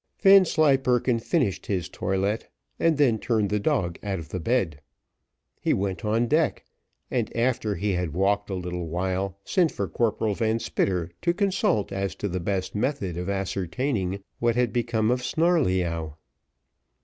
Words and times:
Vanslyperken 0.23 1.19
finished 1.19 1.67
his 1.67 1.87
toilet, 1.87 2.47
and 2.79 2.97
then 2.97 3.19
turned 3.19 3.51
the 3.51 3.59
dog 3.59 3.99
out 4.01 4.17
of 4.17 4.29
the 4.29 4.39
bed. 4.39 4.81
He 5.59 5.75
went 5.75 6.03
on 6.03 6.25
deck, 6.27 6.65
and 7.11 7.31
after 7.37 7.75
he 7.75 7.91
had 7.91 8.11
walked 8.11 8.49
a 8.49 8.55
little 8.55 8.87
while, 8.87 9.37
sent 9.43 9.71
for 9.71 9.87
Corporal 9.87 10.33
Van 10.33 10.57
Spitter 10.57 11.11
to 11.21 11.35
consult 11.35 11.91
as 11.91 12.15
to 12.15 12.27
the 12.27 12.39
best 12.39 12.73
method 12.73 13.15
of 13.15 13.29
ascertaining 13.29 14.23
what 14.39 14.55
had 14.55 14.73
become 14.73 15.11
of 15.11 15.21
Snarleyyow. 15.21 16.15